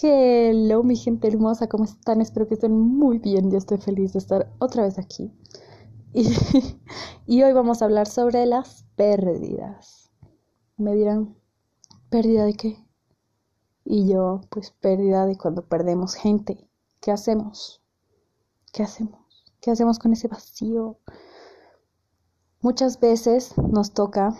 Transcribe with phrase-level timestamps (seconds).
[0.00, 2.20] Hello, mi gente hermosa, ¿cómo están?
[2.20, 3.50] Espero que estén muy bien.
[3.50, 5.32] Yo estoy feliz de estar otra vez aquí.
[6.12, 6.32] Y,
[7.26, 10.12] y, hoy vamos a hablar sobre las pérdidas.
[10.76, 11.34] Me dirán,
[12.10, 12.86] ¿pérdida de qué?
[13.84, 16.70] Y yo, pues pérdida de cuando perdemos gente.
[17.00, 17.82] ¿Qué hacemos?
[18.72, 19.52] ¿Qué hacemos?
[19.60, 21.00] ¿Qué hacemos con ese vacío?
[22.60, 24.32] Muchas veces nos toca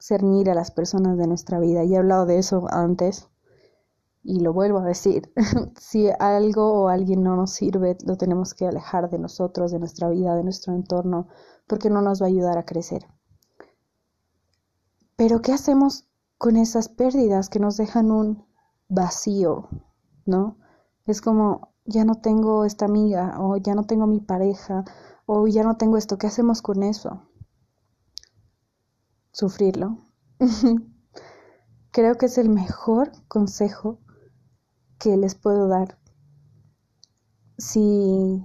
[0.00, 1.84] cernir a las personas de nuestra vida.
[1.84, 3.28] Y he hablado de eso antes
[4.26, 5.32] y lo vuelvo a decir.
[5.78, 10.10] si algo o alguien no nos sirve, lo tenemos que alejar de nosotros, de nuestra
[10.10, 11.28] vida, de nuestro entorno,
[11.68, 13.06] porque no nos va a ayudar a crecer.
[15.14, 16.08] Pero ¿qué hacemos
[16.38, 18.44] con esas pérdidas que nos dejan un
[18.88, 19.68] vacío,
[20.26, 20.58] ¿no?
[21.06, 24.84] Es como, ya no tengo esta amiga, o ya no tengo mi pareja,
[25.24, 27.22] o ya no tengo esto, ¿qué hacemos con eso?
[29.30, 29.98] Sufrirlo.
[31.92, 34.00] Creo que es el mejor consejo
[34.98, 35.98] que les puedo dar.
[37.58, 38.42] Si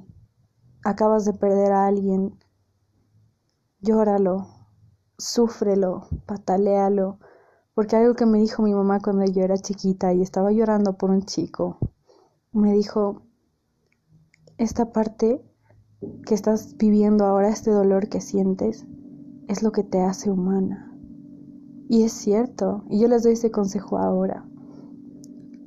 [0.84, 2.38] acabas de perder a alguien,
[3.80, 4.48] llóralo,
[5.18, 7.20] súfrelo, pataléalo,
[7.74, 11.10] porque algo que me dijo mi mamá cuando yo era chiquita y estaba llorando por
[11.10, 11.78] un chico,
[12.52, 13.24] me dijo,
[14.58, 15.42] esta parte
[16.26, 18.86] que estás viviendo ahora, este dolor que sientes,
[19.48, 20.88] es lo que te hace humana.
[21.90, 24.46] Y es cierto, y yo les doy ese consejo ahora.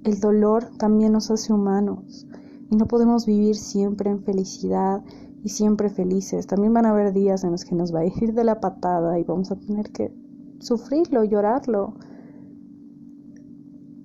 [0.04, 2.26] El dolor también nos hace humanos
[2.70, 5.02] y no podemos vivir siempre en felicidad
[5.42, 6.46] y siempre felices.
[6.46, 9.18] También van a haber días en los que nos va a ir de la patada
[9.18, 10.14] y vamos a tener que
[10.60, 11.94] sufrirlo, llorarlo.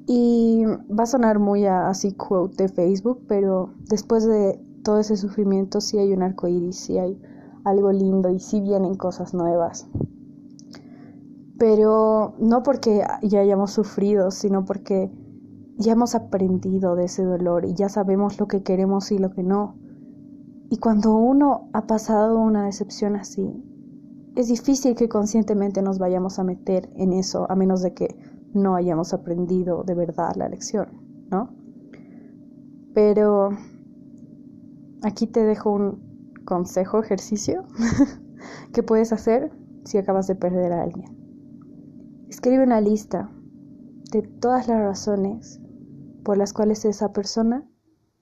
[0.07, 5.81] Y va a sonar muy así quote de Facebook, pero después de todo ese sufrimiento
[5.81, 7.21] sí hay un arco iris, sí hay
[7.65, 9.87] algo lindo y sí vienen cosas nuevas.
[11.57, 15.11] Pero no porque ya hayamos sufrido, sino porque
[15.79, 19.43] ya hemos aprendido de ese dolor y ya sabemos lo que queremos y lo que
[19.43, 19.75] no.
[20.69, 23.63] Y cuando uno ha pasado una decepción así,
[24.35, 28.07] es difícil que conscientemente nos vayamos a meter en eso, a menos de que
[28.53, 30.89] no hayamos aprendido de verdad la lección,
[31.31, 31.49] ¿no?
[32.93, 33.51] Pero
[35.01, 37.63] aquí te dejo un consejo, ejercicio,
[38.73, 39.49] que puedes hacer
[39.85, 41.17] si acabas de perder a alguien.
[42.27, 43.31] Escribe una lista
[44.11, 45.61] de todas las razones
[46.23, 47.67] por las cuales esa persona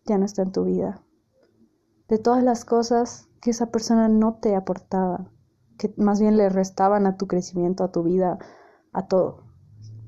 [0.06, 1.04] ya no está en tu vida.
[2.08, 5.32] De todas las cosas que esa persona no te aportaba,
[5.78, 8.40] que más bien le restaban a tu crecimiento, a tu vida,
[8.94, 9.44] a todo,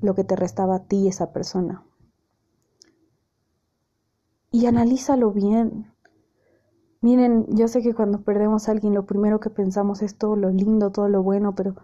[0.00, 1.84] lo que te restaba a ti esa persona.
[4.50, 5.92] Y analízalo bien.
[7.02, 10.50] Miren, yo sé que cuando perdemos a alguien lo primero que pensamos es todo lo
[10.50, 11.76] lindo, todo lo bueno, pero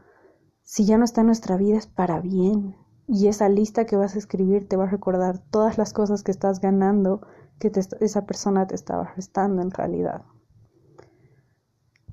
[0.63, 2.77] si ya no está en nuestra vida es para bien.
[3.09, 6.33] Y esa lista que vas a escribir te va a recordar todas las cosas que
[6.33, 7.21] estás ganando
[7.59, 10.23] que esa persona te estaba restando en realidad.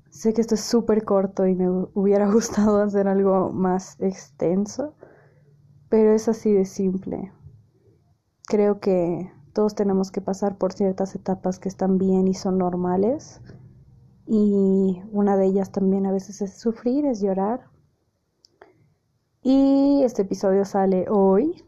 [0.10, 4.96] Sé que esto es súper corto y me hubiera gustado hacer algo más extenso,
[5.90, 7.34] pero es así de simple.
[8.48, 13.42] Creo que todos tenemos que pasar por ciertas etapas que están bien y son normales.
[14.26, 17.74] Y una de ellas también a veces es sufrir, es llorar,
[19.44, 21.64] y este episodio sale hoy,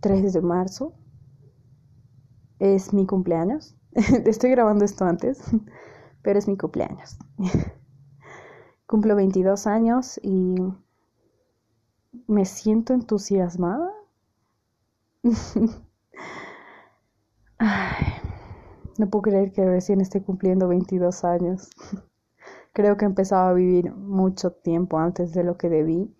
[0.00, 0.94] 3 de marzo.
[2.58, 3.76] Es mi cumpleaños.
[4.24, 5.40] Estoy grabando esto antes,
[6.22, 7.16] pero es mi cumpleaños.
[8.86, 10.56] Cumplo 22 años y
[12.26, 13.92] me siento entusiasmada.
[18.98, 21.70] no puedo creer que recién esté cumpliendo 22 años.
[22.72, 26.16] Creo que empezaba a vivir mucho tiempo antes de lo que debí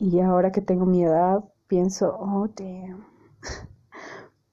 [0.00, 3.06] y ahora que tengo mi edad, pienso, oh, damn.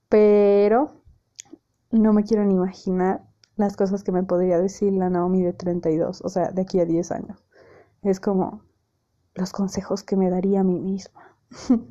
[0.10, 1.02] Pero
[1.90, 3.26] no me quiero ni imaginar
[3.56, 6.86] las cosas que me podría decir la Naomi de 32, o sea, de aquí a
[6.86, 7.46] 10 años.
[8.02, 8.62] Es como
[9.36, 11.38] los consejos que me daría a mí misma.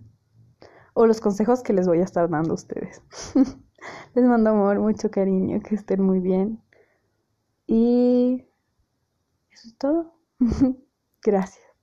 [0.94, 3.02] o los consejos que les voy a estar dando a ustedes.
[4.14, 6.62] les mando amor, mucho cariño, que estén muy bien.
[7.66, 8.46] Y
[9.50, 10.12] eso es todo.
[11.22, 11.75] Gracias.